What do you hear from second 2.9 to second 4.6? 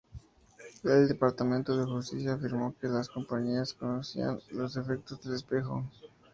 compañías conocían